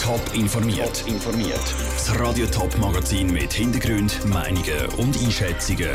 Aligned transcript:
Top 0.00 0.34
informiert. 0.34 1.04
informiert. 1.06 1.74
Das 1.94 2.18
Radio 2.18 2.46
Top 2.46 2.76
Magazin 2.78 3.30
mit 3.30 3.52
Hintergrund, 3.52 4.24
Meinungen 4.24 4.86
und 4.96 5.16
Einschätzungen 5.22 5.90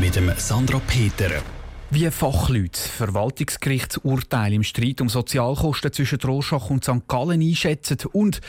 mit 0.00 0.16
dem 0.16 0.32
Sandra 0.36 0.80
Peter. 0.80 1.30
Wie 1.90 2.10
Fachleute 2.10 2.80
Verwaltungsgerichtsurteile 2.80 4.56
im 4.56 4.64
Streit 4.64 5.00
um 5.00 5.08
Sozialkosten 5.08 5.92
zwischen 5.92 6.18
Rorschach 6.20 6.68
und 6.68 6.84
St. 6.84 7.06
Gallen 7.06 7.40
einschätzen 7.40 7.98
und 8.12 8.40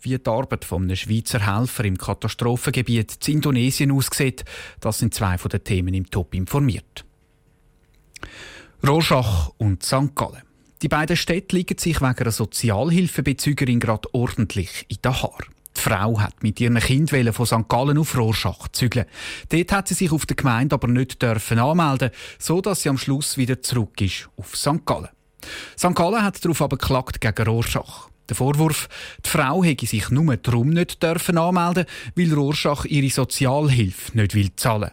wie 0.00 0.16
die 0.16 0.30
Arbeit 0.30 0.64
von 0.64 0.84
einem 0.84 0.96
Schweizer 0.96 1.44
Helfer 1.46 1.84
im 1.84 1.98
Katastrophengebiet 1.98 3.28
in 3.28 3.34
Indonesien 3.34 3.92
aussieht, 3.92 4.44
das 4.80 4.98
sind 4.98 5.12
zwei 5.12 5.36
von 5.36 5.50
den 5.50 5.62
Themen 5.62 5.92
im 5.92 6.10
Top 6.10 6.34
informiert. 6.34 7.04
Rorschach 8.86 9.50
und 9.58 9.82
St. 9.82 10.14
Gallen. 10.14 10.47
Die 10.80 10.88
beiden 10.88 11.16
Städte 11.16 11.56
liegen 11.56 11.76
sich 11.76 12.00
wegen 12.00 12.18
einer 12.18 12.30
Sozialhilfebezügerin 12.30 13.80
gerade 13.80 14.08
ordentlich 14.14 14.86
in 14.88 14.98
den 15.04 15.12
Haaren. 15.12 15.46
Die 15.76 15.80
Frau 15.80 16.20
hat 16.20 16.42
mit 16.42 16.60
ihren 16.60 16.78
Kindern 16.78 17.32
von 17.32 17.46
St. 17.46 17.68
Gallen 17.68 17.98
auf 17.98 18.16
Rorschach 18.16 18.68
zügeln. 18.68 19.06
Dort 19.48 19.72
hat 19.72 19.88
sie 19.88 19.94
sich 19.94 20.12
auf 20.12 20.26
der 20.26 20.36
Gemeinde 20.36 20.74
aber 20.74 20.86
nicht 20.86 21.20
dürfen 21.20 21.58
anmelden, 21.58 22.10
so 22.38 22.60
dass 22.60 22.82
sie 22.82 22.90
am 22.90 22.98
Schluss 22.98 23.36
wieder 23.36 23.60
zurück 23.60 24.00
ist 24.00 24.28
auf 24.36 24.56
St. 24.56 24.84
Gallen. 24.86 25.08
St. 25.76 25.94
Gallen 25.94 26.22
hat 26.22 26.44
darauf 26.44 26.62
aber 26.62 26.76
geklagt 26.76 27.20
gegen 27.20 27.48
Rorschach. 27.48 28.08
Der 28.28 28.36
Vorwurf, 28.36 28.88
die 29.24 29.30
Frau 29.30 29.64
hätte 29.64 29.86
sich 29.86 30.10
nur 30.10 30.36
darum 30.36 30.70
nicht 30.70 31.02
dürfen 31.02 31.38
anmelden, 31.38 31.86
weil 32.14 32.32
Rorschach 32.32 32.84
ihre 32.84 33.10
Sozialhilfe 33.10 34.16
nicht 34.16 34.34
will 34.34 34.54
zahlen. 34.54 34.90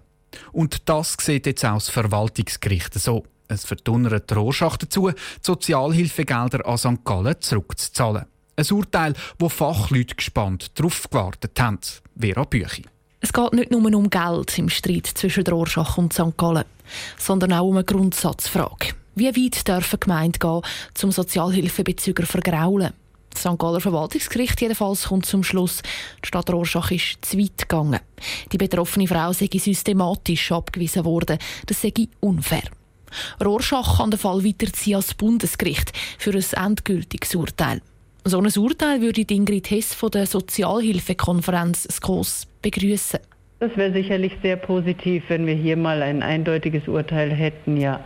Und 0.51 0.89
das 0.89 1.15
sieht 1.19 1.45
jetzt 1.45 1.65
auch 1.65 1.75
das 1.75 1.89
Verwaltungsgericht 1.89 2.93
so. 2.95 3.25
Es 3.47 3.65
verdunnert 3.65 4.35
Rorschach 4.35 4.77
dazu, 4.77 5.09
die 5.09 5.15
Sozialhilfegelder 5.41 6.65
an 6.65 6.77
St. 6.77 7.05
Gallen 7.05 7.35
zurückzuzahlen. 7.39 8.25
Ein 8.57 8.71
Urteil, 8.71 9.13
wo 9.37 9.49
Fachleute 9.49 10.15
gespannt 10.15 10.71
darauf 10.75 11.09
gewartet 11.09 11.59
haben. 11.59 11.79
Vera 12.17 12.43
Büchi. 12.45 12.83
Es 13.19 13.33
geht 13.33 13.53
nicht 13.53 13.71
nur 13.71 13.93
um 13.93 14.09
Geld 14.09 14.57
im 14.57 14.69
Streit 14.69 15.07
zwischen 15.07 15.45
Rorschach 15.47 15.97
und 15.97 16.13
St. 16.13 16.37
Gallen, 16.37 16.65
sondern 17.17 17.53
auch 17.53 17.67
um 17.67 17.75
eine 17.75 17.83
Grundsatzfrage. 17.83 18.93
Wie 19.15 19.27
weit 19.27 19.67
dürfen 19.67 19.99
Gemeinden 19.99 20.39
gehen, 20.39 20.61
zum 20.93 21.11
Sozialhilfebezüger 21.11 22.25
vergraulen? 22.25 22.93
Das 23.31 23.41
St. 23.41 23.59
Galler 23.59 23.81
Verwaltungsgericht 23.81 24.61
jedenfalls 24.61 25.07
kommt 25.07 25.25
zum 25.25 25.43
Schluss, 25.43 25.81
die 26.23 26.27
Stadt 26.27 26.49
Rorschach 26.49 26.91
ist 26.91 27.17
zu 27.21 27.37
weit 27.37 27.57
gegangen. 27.57 27.99
Die 28.51 28.57
betroffene 28.57 29.07
Frau 29.07 29.33
sei 29.33 29.49
systematisch 29.53 30.51
abgewiesen 30.51 31.03
worden. 31.03 31.37
Das 31.65 31.81
sei 31.81 31.93
unfair. 32.21 32.63
Rorschach 33.43 33.97
kann 33.97 34.11
den 34.11 34.19
Fall 34.19 34.43
weiterziehen 34.43 34.95
als 34.95 35.13
Bundesgericht 35.13 35.91
für 36.17 36.31
ein 36.31 36.65
endgültiges 36.65 37.35
Urteil. 37.35 37.81
So 38.23 38.39
ein 38.39 38.51
Urteil 38.57 39.01
würde 39.01 39.21
Ingrid 39.29 39.69
Hess 39.69 39.93
von 39.93 40.09
der 40.11 40.25
Sozialhilfekonferenz 40.25 41.87
SKOS 41.91 42.47
begrüßen. 42.61 43.19
Das 43.59 43.77
wäre 43.77 43.93
sicherlich 43.93 44.33
sehr 44.41 44.57
positiv, 44.57 45.23
wenn 45.27 45.45
wir 45.45 45.53
hier 45.53 45.77
mal 45.77 46.01
ein 46.01 46.23
eindeutiges 46.23 46.87
Urteil 46.87 47.31
hätten, 47.31 47.77
ja, 47.77 47.99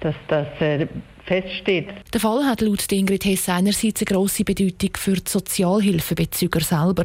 dass 0.00 0.14
das 0.28 0.46
äh, 0.60 0.86
feststeht. 1.32 1.86
Der 2.12 2.20
Fall 2.20 2.44
hat 2.44 2.60
laut 2.60 2.90
Ingrid 2.92 3.24
Hess 3.24 3.48
einerseits 3.48 4.02
eine 4.02 4.16
grosse 4.16 4.44
Bedeutung 4.44 4.90
für 4.96 5.14
die 5.14 5.30
Sozialhilfebezüger 5.30 6.60
selber, 6.60 7.04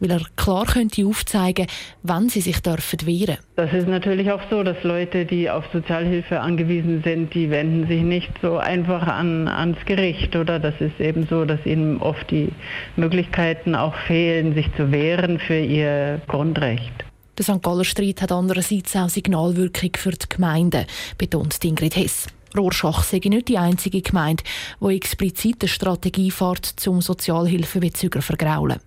weil 0.00 0.10
er 0.10 0.22
klar 0.36 0.66
könnte 0.66 1.06
aufzeigen, 1.06 1.66
wann 2.02 2.28
sie 2.28 2.40
sich 2.40 2.60
dürfen 2.60 3.06
wehren. 3.06 3.38
Das 3.54 3.72
ist 3.72 3.86
natürlich 3.86 4.32
auch 4.32 4.42
so, 4.50 4.64
dass 4.64 4.82
Leute, 4.82 5.24
die 5.24 5.48
auf 5.48 5.64
Sozialhilfe 5.72 6.40
angewiesen 6.40 7.02
sind, 7.04 7.34
die 7.34 7.50
wenden 7.50 7.86
sich 7.86 8.02
nicht 8.02 8.32
so 8.42 8.56
einfach 8.56 9.06
an, 9.06 9.46
ans 9.46 9.78
Gericht, 9.86 10.34
oder? 10.34 10.58
Das 10.58 10.74
ist 10.80 10.98
eben 10.98 11.28
so, 11.30 11.44
dass 11.44 11.64
ihnen 11.64 11.98
oft 11.98 12.28
die 12.30 12.48
Möglichkeiten 12.96 13.76
auch 13.76 13.94
fehlen, 14.06 14.54
sich 14.54 14.66
zu 14.76 14.90
wehren 14.90 15.38
für 15.38 15.58
ihr 15.58 16.20
Grundrecht. 16.26 17.04
Der 17.38 17.44
St. 17.44 17.62
Galler 17.62 17.84
Streit 17.84 18.22
hat 18.22 18.32
andererseits 18.32 18.96
auch 18.96 19.08
Signalwirkung 19.08 19.90
für 19.96 20.10
die 20.10 20.28
Gemeinden, 20.28 20.84
betont 21.16 21.64
Ingrid 21.64 21.94
Hess. 21.94 22.26
Rorschach 22.58 23.04
sei 23.04 23.20
nicht 23.24 23.48
die 23.48 23.58
einzige 23.58 24.02
Gemeinde, 24.02 24.42
die 24.80 24.96
explizit 24.96 25.62
eine 25.62 25.68
Strategie 25.68 26.30
fährt, 26.30 26.66
zum 26.66 27.00
Sozialhilfebezüger 27.00 28.20
vergraulen. 28.22 28.80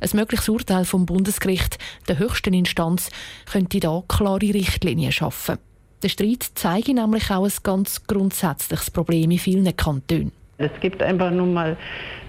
Ein 0.00 0.10
mögliches 0.14 0.48
Urteil 0.48 0.84
vom 0.84 1.06
Bundesgericht, 1.06 1.78
der 2.08 2.18
höchsten 2.18 2.54
Instanz, 2.54 3.10
könnte 3.50 3.80
da 3.80 4.02
klare 4.08 4.54
Richtlinien 4.54 5.12
schaffen. 5.12 5.58
Der 6.02 6.08
Streit 6.08 6.50
zeige 6.54 6.94
nämlich 6.94 7.30
auch 7.30 7.44
ein 7.44 7.52
ganz 7.62 8.02
grundsätzliches 8.06 8.90
Problem 8.90 9.30
in 9.30 9.38
vielen 9.38 9.76
Kantonen. 9.76 10.41
Es 10.64 10.80
gibt 10.80 11.02
einfach 11.02 11.30
nun 11.30 11.52
mal 11.52 11.76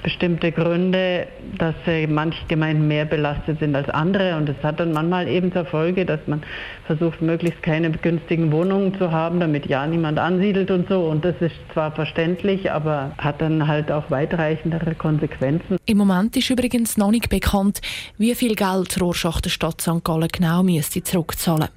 bestimmte 0.03 0.51
Gründe, 0.51 1.27
dass 1.57 1.75
äh, 1.87 2.05
manche 2.05 2.45
Gemeinden 2.47 2.87
mehr 2.87 3.05
belastet 3.05 3.59
sind 3.59 3.75
als 3.75 3.89
andere 3.89 4.35
und 4.35 4.49
es 4.49 4.61
hat 4.61 4.79
dann 4.79 4.91
manchmal 4.91 5.27
eben 5.27 5.51
zur 5.51 5.65
Folge, 5.65 6.05
dass 6.05 6.19
man 6.27 6.43
versucht, 6.85 7.21
möglichst 7.21 7.63
keine 7.63 7.89
günstigen 7.89 8.51
Wohnungen 8.51 8.95
zu 8.97 9.11
haben, 9.11 9.39
damit 9.39 9.65
ja 9.65 9.87
niemand 9.87 10.19
ansiedelt 10.19 10.69
und 10.69 10.89
so 10.89 11.05
und 11.05 11.23
das 11.23 11.35
ist 11.39 11.55
zwar 11.71 11.91
verständlich, 11.91 12.69
aber 12.69 13.13
hat 13.17 13.41
dann 13.41 13.67
halt 13.67 13.91
auch 13.91 14.11
weitreichendere 14.11 14.93
Konsequenzen. 14.93 15.77
Im 15.85 15.97
Moment 15.97 16.35
ist 16.35 16.49
übrigens 16.49 16.97
noch 16.97 17.11
nicht 17.11 17.29
bekannt, 17.29 17.81
wie 18.17 18.35
viel 18.35 18.55
Geld 18.55 18.99
Rorschach 19.01 19.39
der 19.39 19.49
Stadt 19.49 19.81
St. 19.81 20.03
Gallen 20.03 20.27
genau 20.27 20.63
müsste 20.63 21.01
zurückzahlen 21.01 21.69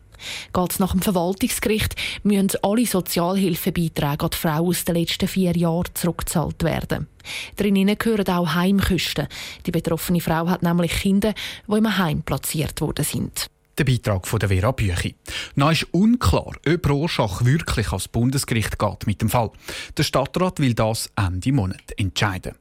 Geht 0.53 0.81
nach 0.81 0.93
dem 0.93 1.03
Verwaltungsgericht, 1.03 1.95
müssen 2.23 2.51
alle 2.63 2.87
Sozialhilfebeiträge 2.87 4.25
an 4.25 4.31
die 4.31 4.37
Frau 4.37 4.67
aus 4.67 4.85
den 4.85 4.97
letzten 4.97 5.29
vier 5.29 5.57
Jahren 5.57 5.95
zurückgezahlt 5.95 6.63
werden. 6.63 7.07
Drinnen 7.57 7.99
gehören 7.99 8.29
auch 8.29 8.55
Heimkosten. 8.55 9.29
Die 9.65 9.71
betroffene 9.71 10.21
Frau 10.21 10.49
hat 10.49 10.63
nämlich 10.63 10.93
Kinder, 10.93 11.35
die 11.67 11.77
im 11.77 11.99
Heim 11.99 12.23
platziert 12.23 12.81
worden 12.81 13.05
sind. 13.05 13.47
Der 13.79 13.85
Beitrag 13.85 14.27
von 14.27 14.39
der 14.39 14.49
Vera 14.49 14.73
Büchi. 14.73 15.17
Noch 15.55 15.73
ist 15.73 15.87
unklar, 15.93 16.53
ob 16.67 16.89
Rorschach 16.89 17.45
wirklich 17.45 17.89
ans 17.89 18.09
Bundesgericht 18.09 18.79
geht 18.79 19.07
mit 19.07 19.21
dem 19.21 19.29
Fall. 19.29 19.51
Der 19.99 20.03
Stadtrat 20.03 20.61
will 20.61 20.73
das 20.73 21.11
Ende 21.15 21.53
Monat 21.53 21.93
entscheiden. 21.99 22.55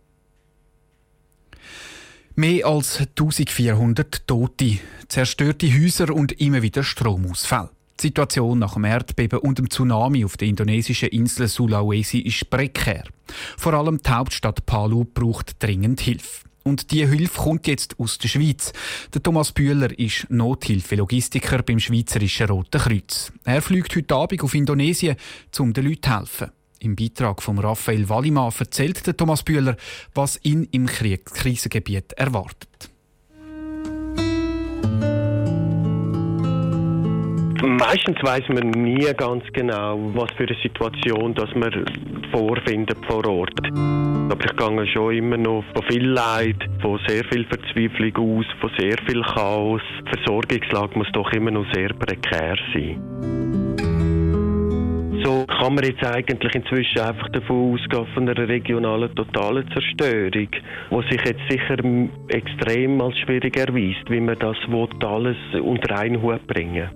Mehr 2.38 2.66
als 2.66 3.00
1400 3.00 4.28
Tote, 4.28 4.80
zerstörte 5.08 5.68
Häuser 5.74 6.14
und 6.14 6.34
immer 6.34 6.62
wieder 6.62 6.84
Stromausfälle. 6.84 7.70
Die 7.98 8.08
Situation 8.08 8.60
nach 8.60 8.74
dem 8.74 8.84
Erdbeben 8.84 9.40
und 9.40 9.58
dem 9.58 9.70
Tsunami 9.70 10.26
auf 10.26 10.36
der 10.36 10.50
indonesischen 10.50 11.08
Insel 11.10 11.48
Sulawesi 11.48 12.20
ist 12.20 12.50
prekär. 12.50 13.06
Vor 13.56 13.74
allem 13.74 14.02
die 14.06 14.10
Hauptstadt 14.10 14.66
Palu 14.66 15.06
braucht 15.06 15.64
dringend 15.64 16.02
Hilfe. 16.02 16.44
Und 16.64 16.92
die 16.92 17.08
Hilfe 17.08 17.42
kommt 17.42 17.68
jetzt 17.68 17.98
aus 18.02 18.18
der 18.18 18.28
Schweiz. 18.28 18.74
Der 19.14 19.24
Thomas 19.24 19.54
Bühler 19.54 19.98
ist 19.98 20.30
Nothilfe-Logistiker 20.30 21.64
beim 21.64 21.80
Schweizerischen 21.80 22.50
Roten 22.50 22.82
Kreuz. 22.82 23.32
Er 23.46 23.62
fliegt 23.62 23.96
heute 23.96 24.14
Abend 24.14 24.44
auf 24.44 24.54
Indonesien, 24.54 25.16
um 25.58 25.72
den 25.72 25.86
Leuten 25.86 26.02
zu 26.04 26.18
helfen. 26.18 26.52
Im 26.86 26.96
Beitrag 26.96 27.42
von 27.42 27.58
Raphael 27.58 28.08
Wallimann 28.10 28.54
erzählt 28.60 29.18
Thomas 29.18 29.42
Bühler, 29.42 29.76
was 30.14 30.40
ihn 30.44 30.68
im 30.72 30.86
Krisengebiet 30.86 32.14
erwartet. 32.14 32.92
Meistens 37.64 38.18
weiß 38.22 38.44
man 38.50 38.70
nie 38.70 39.12
ganz 39.18 39.44
genau, 39.54 39.98
was 40.14 40.30
für 40.38 40.48
eine 40.48 40.56
Situation 40.62 41.34
dass 41.34 41.50
man 41.56 41.74
vorfindet 42.32 43.04
vor 43.08 43.26
Ort. 43.28 43.60
Aber 43.74 44.46
ich 44.46 44.56
gehe 44.56 44.88
schon 44.94 45.16
immer 45.16 45.38
noch 45.38 45.64
von 45.74 45.84
viel 45.90 46.08
Leid, 46.08 46.70
von 46.84 47.00
sehr 47.08 47.26
viel 47.26 47.46
Verzweiflung 47.46 48.16
aus, 48.18 48.46
von 48.62 48.70
sehr 48.78 48.98
viel 49.08 49.24
Chaos. 49.24 49.82
Die 50.02 50.18
Versorgungslage 50.18 51.00
muss 51.00 51.12
doch 51.14 51.32
immer 51.32 51.50
noch 51.50 51.66
sehr 51.74 51.90
prekär 51.96 52.58
sein 52.76 53.45
so 55.24 55.46
kann 55.46 55.76
man 55.76 55.84
jetzt 55.84 56.04
eigentlich 56.06 56.56
inzwischen 56.56 57.00
einfach 57.00 57.30
davon 57.30 57.74
ausgehen 57.74 58.08
von 58.14 58.30
einer 58.30 58.48
regionalen 58.48 59.14
totalen 59.16 59.70
Zerstörung, 59.72 60.32
die 60.32 61.10
sich 61.10 61.22
jetzt 61.26 61.42
sicher 61.50 61.78
extrem 62.30 63.02
als 63.02 63.18
schwierig 63.20 63.58
erweist, 63.58 64.10
wie 64.10 64.20
man 64.20 64.38
das 64.40 64.58
alles 65.04 65.38
unter 65.62 66.00
einen 66.00 66.22
Hut 66.22 66.46
bringen. 66.48 66.90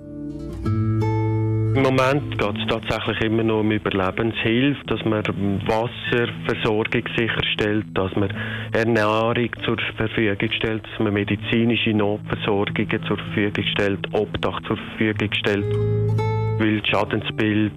Im 1.75 1.83
Moment 1.83 2.37
geht 2.37 2.57
es 2.57 2.67
tatsächlich 2.67 3.21
immer 3.21 3.43
noch 3.43 3.59
um 3.59 3.71
Überlebenshilfe, 3.71 4.83
dass 4.87 5.05
man 5.05 5.23
Wasserversorgung 5.67 7.03
sicherstellt, 7.15 7.85
dass 7.93 8.13
man 8.15 8.33
Ernährung 8.73 9.49
zur 9.63 9.77
Verfügung 9.95 10.51
stellt, 10.51 10.83
dass 10.83 10.99
man 10.99 11.13
medizinische 11.13 11.91
Notversorgungen 11.91 13.03
zur 13.07 13.17
Verfügung 13.17 13.63
stellt, 13.71 14.13
Obdach 14.13 14.59
zur 14.63 14.77
Verfügung 14.77 15.29
stellt 15.33 16.28
weil 16.59 16.81
das 16.81 16.89
Schadensbild 16.89 17.73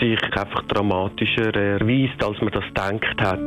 sich 0.00 0.22
einfach 0.22 0.62
dramatischer 0.68 1.54
erweist, 1.54 2.22
als 2.22 2.40
man 2.40 2.52
das 2.52 2.64
gedacht 2.64 3.20
hat. 3.20 3.40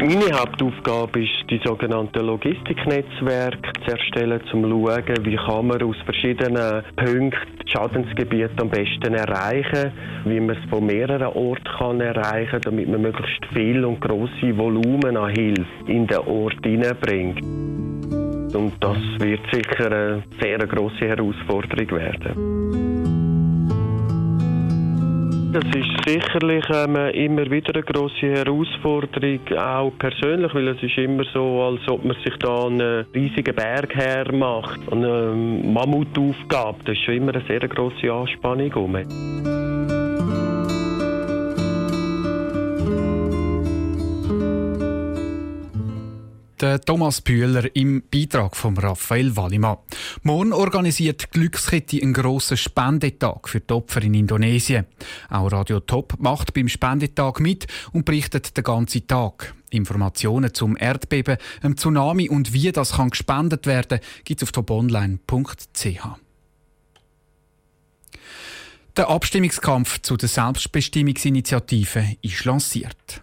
Meine 0.00 0.32
Hauptaufgabe 0.32 1.24
ist, 1.24 1.50
die 1.50 1.60
sogenannten 1.62 2.24
Logistiknetzwerke 2.24 3.72
zu 3.84 3.90
erstellen, 3.92 4.40
um 4.52 4.62
zu 4.62 4.70
schauen, 4.70 5.26
wie 5.26 5.36
kann 5.36 5.66
man 5.66 5.82
aus 5.82 5.96
verschiedenen 6.06 6.82
Punkten 6.96 7.60
Schadensgebiet 7.66 8.50
am 8.60 8.70
besten 8.70 9.14
erreichen, 9.14 9.92
wie 10.24 10.40
man 10.40 10.56
es 10.56 10.70
von 10.70 10.86
mehreren 10.86 11.34
Orten 11.34 11.64
kann 11.78 12.00
erreichen 12.00 12.50
kann, 12.50 12.60
damit 12.62 12.88
man 12.88 13.02
möglichst 13.02 13.44
viel 13.52 13.84
und 13.84 14.00
grosse 14.00 14.56
Volumen 14.56 15.16
an 15.16 15.34
Hilfe 15.34 15.66
in 15.86 16.06
den 16.06 16.18
Ort 16.18 16.64
hineinbringt. 16.64 17.79
Und 18.54 18.72
das 18.80 18.98
wird 19.18 19.40
sicher 19.52 19.86
eine 19.86 20.22
sehr 20.40 20.58
grosse 20.66 21.06
Herausforderung 21.08 21.90
werden. 21.92 23.00
Das 25.52 25.64
ist 25.64 25.90
sicherlich 26.06 26.64
ähm, 26.72 26.94
immer 27.12 27.50
wieder 27.50 27.74
eine 27.74 27.82
grosse 27.82 28.28
Herausforderung, 28.28 29.40
auch 29.58 29.90
persönlich, 29.98 30.54
weil 30.54 30.68
es 30.68 30.80
ist 30.80 30.96
immer 30.96 31.24
so, 31.34 31.62
als 31.62 31.88
ob 31.88 32.04
man 32.04 32.16
sich 32.24 32.36
da 32.38 32.66
einen 32.66 33.04
riesigen 33.12 33.56
Berg 33.56 33.92
hermacht. 33.96 34.80
Eine 34.92 35.34
Mammutaufgabe, 35.34 36.78
das 36.84 36.94
ist 36.94 37.02
schon 37.02 37.14
immer 37.14 37.34
eine 37.34 37.42
sehr 37.48 37.66
grosse 37.68 38.12
Anspannung. 38.12 39.59
Der 46.60 46.78
Thomas 46.78 47.22
Bühler 47.22 47.74
im 47.74 48.02
Beitrag 48.10 48.54
von 48.54 48.76
Raphael 48.76 49.34
Wallimann. 49.34 49.78
Morgen 50.24 50.52
organisiert 50.52 51.22
die 51.22 51.38
Glückskette 51.38 52.02
einen 52.02 52.12
grossen 52.12 52.58
Spendetag 52.58 53.48
für 53.48 53.60
die 53.60 53.72
Opfer 53.72 54.02
in 54.02 54.12
Indonesien. 54.12 54.84
Auch 55.30 55.50
Radio 55.50 55.80
Top 55.80 56.16
macht 56.18 56.52
beim 56.52 56.68
Spendetag 56.68 57.40
mit 57.40 57.66
und 57.92 58.04
berichtet 58.04 58.54
den 58.58 58.64
ganzen 58.64 59.06
Tag. 59.06 59.54
Informationen 59.70 60.52
zum 60.52 60.76
Erdbeben, 60.76 61.38
einem 61.62 61.78
Tsunami 61.78 62.28
und 62.28 62.52
wie 62.52 62.70
das 62.72 62.92
kann 62.92 63.08
gespendet 63.08 63.64
werden, 63.66 64.00
gibt 64.24 64.42
es 64.42 64.48
auf 64.48 64.52
toponline.ch. 64.52 66.06
Der 68.98 69.08
Abstimmungskampf 69.08 70.02
zu 70.02 70.18
der 70.18 70.28
Selbstbestimmungsinitiative 70.28 72.16
ist 72.20 72.44
lanciert. 72.44 73.22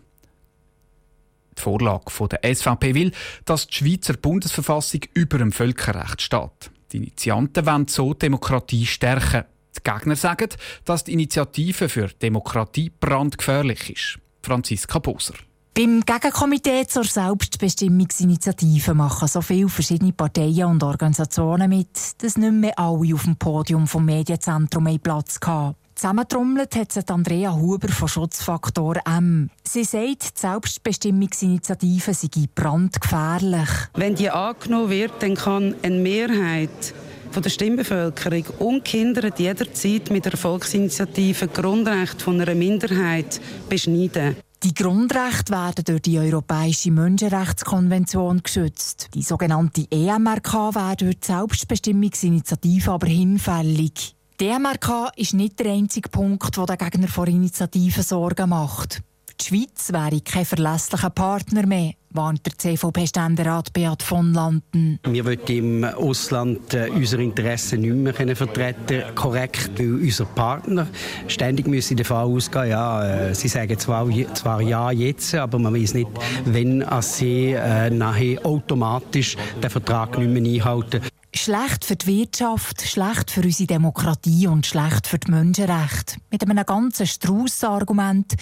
Die 1.58 1.62
Vorlage 1.62 2.28
der 2.30 2.56
SVP 2.56 2.94
will, 2.94 3.12
dass 3.46 3.68
die 3.68 3.76
Schweizer 3.76 4.14
Bundesverfassung 4.14 5.02
über 5.14 5.40
dem 5.40 5.52
Völkerrecht 5.52 6.22
steht. 6.22 6.72
Die 6.92 6.98
Initianten 6.98 7.66
wollen 7.66 7.88
so 7.88 8.14
Demokratie 8.14 8.86
stärken. 8.86 9.44
Die 9.76 9.92
Gegner 9.92 10.16
sagen, 10.16 10.50
dass 10.86 11.04
die 11.04 11.14
Initiative 11.14 11.90
für 11.90 12.08
Demokratie 12.08 12.92
brandgefährlich 13.00 13.90
ist. 13.90 14.20
Franziska 14.42 15.00
Boser. 15.00 15.36
Beim 15.78 16.02
Gegenkomitee 16.04 16.88
zur 16.88 17.04
Selbstbestimmungsinitiative 17.04 18.96
machen 18.96 19.28
so 19.28 19.42
viele 19.42 19.70
verschiedene 19.70 20.12
Parteien 20.12 20.66
und 20.66 20.82
Organisationen 20.82 21.70
mit, 21.70 22.24
dass 22.24 22.38
nicht 22.38 22.52
mehr 22.52 22.80
alle 22.80 23.14
auf 23.14 23.26
dem 23.26 23.36
Podium 23.36 23.86
vom 23.86 24.06
Medienzentrum 24.06 24.98
Platz 25.00 25.38
hatten. 25.46 25.76
Zusammentrommelt 25.98 26.76
hat 26.76 26.92
sich 26.92 27.10
Andrea 27.10 27.56
Huber 27.56 27.88
von 27.88 28.08
Schutzfaktor 28.08 28.98
M. 29.08 29.50
Sie 29.64 29.84
sagt, 29.84 30.38
die 30.38 30.40
Selbstbestimmungsinitiative 30.40 32.14
sei 32.14 32.30
brandgefährlich. 32.54 33.68
Wenn 33.96 34.14
die 34.14 34.30
angenommen 34.30 34.92
wird, 34.92 35.14
dann 35.24 35.34
kann 35.34 35.74
eine 35.82 35.96
Mehrheit 35.96 36.94
von 37.32 37.42
der 37.42 37.50
Stimmbevölkerung 37.50 38.44
ungehindert 38.60 39.40
jederzeit 39.40 40.12
mit 40.12 40.26
der 40.26 40.38
Volksinitiative 40.38 41.48
Grundrecht 41.48 42.22
von 42.22 42.40
einer 42.40 42.54
Minderheit 42.54 43.42
beschneiden. 43.68 44.36
Die 44.62 44.76
Grundrechte 44.76 45.52
werden 45.52 45.84
durch 45.84 46.04
die 46.04 46.20
Europäische 46.20 46.92
Menschenrechtskonvention 46.92 48.44
geschützt. 48.44 49.10
Die 49.16 49.24
sogenannte 49.24 49.88
EMRK 49.90 50.76
wäre 50.76 50.96
durch 50.96 51.20
die 51.22 51.26
Selbstbestimmungsinitiative 51.26 52.92
aber 52.92 53.08
hinfällig. 53.08 54.17
Die 54.40 54.50
MRK 54.50 55.10
ist 55.16 55.34
nicht 55.34 55.58
der 55.58 55.72
einzige 55.72 56.10
Punkt, 56.10 56.56
der 56.56 56.66
den 56.68 56.78
Gegner 56.78 57.08
vor 57.08 57.28
Initiativen 57.28 58.04
Sorgen 58.04 58.50
macht. 58.50 59.02
Die 59.42 59.46
Schweiz 59.46 59.92
wäre 59.92 60.22
kein 60.22 60.46
verlässlicher 60.46 61.10
Partner 61.10 61.66
mehr, 61.66 61.94
warnt 62.12 62.46
der 62.46 62.56
CVP-Ständerat 62.56 63.74
Beat 63.74 64.04
von 64.04 64.36
Landen. 64.36 65.00
Wir 65.08 65.26
wollen 65.26 65.40
im 65.48 65.84
Ausland 65.86 66.72
äh, 66.76 66.88
unsere 66.94 67.24
Interessen 67.24 67.82
nicht 67.82 68.20
mehr 68.20 68.36
vertreten 68.36 69.16
korrekt, 69.16 69.72
weil 69.80 69.96
unser 69.96 70.26
Partner 70.26 70.86
ständig 71.28 71.66
müssen 71.66 71.98
davon 71.98 72.36
ausgehen, 72.36 72.70
ja, 72.70 73.30
äh, 73.30 73.34
sie 73.34 73.48
sagen 73.48 73.80
zwar, 73.80 74.08
zwar 74.36 74.62
ja 74.62 74.92
jetzt, 74.92 75.34
aber 75.34 75.58
man 75.58 75.74
weiß 75.74 75.96
nicht, 75.96 76.12
wenn 76.46 76.86
sie 77.02 77.54
äh, 77.54 77.90
nachher 77.90 78.46
automatisch 78.46 79.36
den 79.64 79.70
Vertrag 79.72 80.16
nicht 80.20 80.30
mehr 80.30 80.44
einhalten. 80.44 81.02
Schlecht 81.38 81.86
für 81.86 81.96
die 81.96 82.08
Wirtschaft, 82.08 82.82
schlecht 82.82 83.32
für 83.32 83.42
unsere 83.42 83.68
Demokratie 83.68 84.48
und 84.48 84.66
schlecht 84.66 85.08
für 85.08 85.20
die 85.20 85.32
Menschenrechte. 85.32 86.18
Mit 86.32 86.44
einem 86.44 86.66
ganzen 86.66 87.06
Strauss 87.06 87.64
Argument 87.64 88.34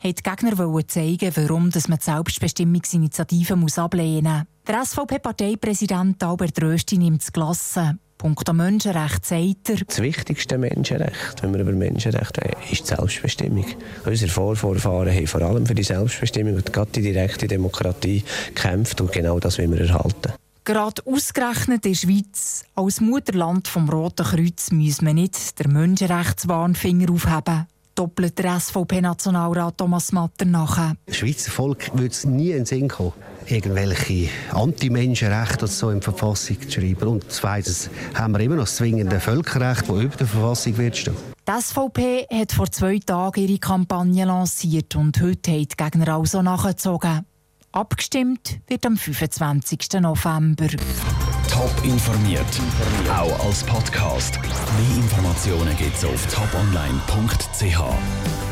wollten 0.00 0.14
die 0.14 0.22
Gegner 0.22 0.86
zeigen, 0.86 1.32
warum 1.34 1.62
man 1.64 1.98
die 1.98 2.04
Selbstbestimmungsinitiative 2.04 3.56
ablehnen 3.76 4.38
muss. 4.38 4.46
Der 4.66 4.84
SVP-Parteipräsident 4.84 6.22
Albert 6.22 6.62
Rösti 6.62 6.96
nimmt 6.96 7.22
es 7.22 7.32
gelassen. 7.32 7.98
Punkt 8.16 8.48
am 8.48 8.58
Menschenrecht 8.58 9.26
sagt 9.26 9.70
er. 9.70 9.76
Das 9.86 10.00
wichtigste 10.00 10.56
Menschenrecht, 10.56 11.42
wenn 11.42 11.52
wir 11.52 11.60
über 11.60 11.72
Menschenrechte 11.72 12.42
reden, 12.42 12.56
ist 12.70 12.84
die 12.84 12.94
Selbstbestimmung. 12.94 13.66
Unsere 14.06 14.30
Vorvorfahren 14.30 15.12
haben 15.12 15.26
vor 15.26 15.42
allem 15.42 15.66
für 15.66 15.74
die 15.74 15.82
Selbstbestimmung 15.82 16.54
und 16.54 16.72
gerade 16.72 16.92
die 16.92 17.02
direkte 17.02 17.48
Demokratie 17.48 18.22
gekämpft 18.54 19.00
und 19.00 19.12
genau 19.12 19.40
das 19.40 19.58
wollen 19.58 19.72
wir 19.72 19.80
erhalten. 19.80 20.32
Gerade 20.66 21.02
ausgerechnet 21.04 21.84
in 21.84 21.92
der 21.92 21.98
Schweiz, 21.98 22.64
als 22.74 23.02
Mutterland 23.02 23.68
vom 23.68 23.86
Roten 23.86 24.24
Kreuz, 24.24 24.70
müssen 24.70 25.06
wir 25.06 25.12
nicht 25.12 25.58
der 25.58 25.68
Menschenrechtswarnfinger 25.68 27.12
aufheben. 27.12 27.66
Doppelt 27.94 28.38
der 28.38 28.58
SVP-Nationalrat 28.58 29.76
Thomas 29.76 30.10
Matter 30.12 30.46
nachher. 30.46 30.94
Das 31.04 31.18
Schweizer 31.18 31.50
Volk 31.50 31.90
würde 31.92 32.06
es 32.06 32.24
nie 32.24 32.52
in 32.52 32.56
den 32.56 32.64
Sinn 32.64 32.88
kommen, 32.88 33.12
irgendwelche 33.46 34.30
Anti-Menschenrechte 34.52 35.66
so 35.66 35.90
in 35.90 36.00
die 36.00 36.04
Verfassung 36.04 36.58
zu 36.62 36.80
schreiben. 36.80 37.08
Und 37.08 37.26
zweitens 37.28 37.90
haben 38.14 38.32
wir 38.32 38.40
immer 38.40 38.56
noch 38.56 38.64
das 38.64 38.76
zwingende 38.76 39.20
Völkerrecht, 39.20 39.82
das 39.86 40.00
über 40.00 40.16
der 40.16 40.26
Verfassung 40.26 40.78
wird 40.78 40.96
stehen. 40.96 41.14
Die 41.46 41.60
SVP 41.60 42.26
hat 42.32 42.52
vor 42.52 42.72
zwei 42.72 42.98
Tagen 43.00 43.46
ihre 43.46 43.58
Kampagne 43.58 44.24
lanciert 44.24 44.96
und 44.96 45.20
heute 45.20 45.50
haben 45.52 45.68
die 45.68 45.76
Gegner 45.76 46.16
also 46.16 46.40
nachgezogen. 46.40 47.26
Abgestimmt 47.74 48.60
wird 48.68 48.86
am 48.86 48.96
25. 48.96 50.00
November. 50.00 50.68
Top 51.50 51.72
informiert, 51.82 52.46
auch 53.10 53.44
als 53.44 53.64
Podcast. 53.64 54.38
Mehr 54.40 55.02
Informationen 55.02 55.76
gibt 55.76 55.96
es 55.96 56.04
auf 56.04 56.24
toponline.ch. 56.32 58.43